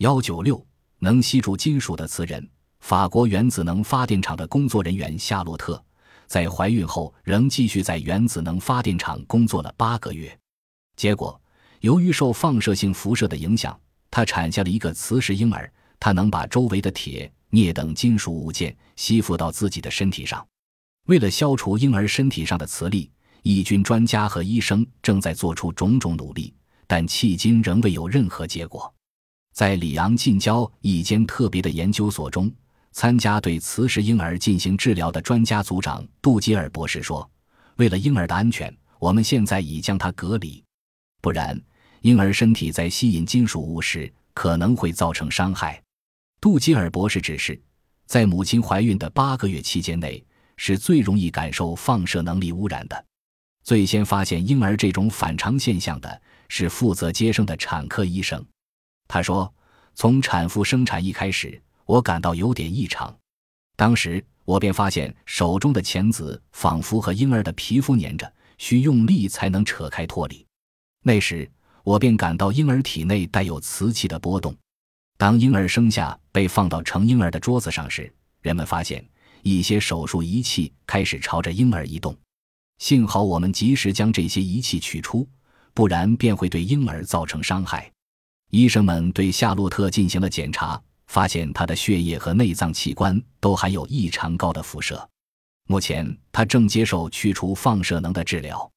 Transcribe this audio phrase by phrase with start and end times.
[0.00, 0.66] 幺九六
[1.00, 2.48] 能吸住金属的磁人。
[2.80, 5.82] 法国原子能发电厂的工作人员夏洛特，
[6.26, 10.34] 在怀孕后仍继续在原子能发电厂工作了八个月。
[10.96, 11.38] 结果，
[11.80, 13.78] 由于受放射性辐射的影响，
[14.10, 15.70] 她产下了一个磁石婴儿。
[15.98, 20.42] 她能把周围的铁、镍等金属物件吸附到自己的身体上。
[21.08, 23.10] 为了消除婴儿身体上的磁力，
[23.42, 26.54] 义军专家和医生正在做出种种努力，
[26.86, 28.90] 但迄今仍未有任何结果。
[29.52, 32.52] 在里昂近郊一间特别的研究所中。
[32.92, 37.28] 参加对磁石婴儿进行治疗的专家组长杜吉尔博士说
[37.78, 40.60] ：“为了婴儿的安全，我们现在已将它隔离，
[41.20, 41.56] 不然
[42.00, 45.80] 婴儿身体在吸引金属物时可能会造成伤害。”
[46.42, 47.62] 杜吉尔博士指示，
[48.06, 50.22] 在母亲怀孕的八个月期间内
[50.56, 53.04] 是最容易感受放射能力污染的。
[53.62, 58.44] 最先发现婴儿这种反常现象的是负责接生的产科医生。
[59.12, 59.52] 他说
[59.96, 63.12] ：“从产妇生产一开始。”我感到有点异常，
[63.74, 70.46] 当时我便发现手中的钳子仿佛和婴儿的皮肤粘着，需用力才能扯开脱离。
[71.02, 71.50] 那时
[71.82, 74.56] 我便感到婴儿体内带有瓷器的波动。
[75.18, 78.08] 当婴儿生下被放到盛婴儿的桌子上时，
[78.40, 79.04] 人们发现
[79.42, 82.16] 一些手术仪器开始朝着婴儿移动。
[82.78, 85.28] 幸好我们及时将这些仪器取出，
[85.74, 87.90] 不然便会对婴儿造成伤害。
[88.50, 90.80] 医生们对夏洛特进行了检查。
[91.06, 95.08] 发现他的血液和内脏器官都含有异常高的辐射。
[95.66, 98.70] 目前，他正接受去除放射能的治疗。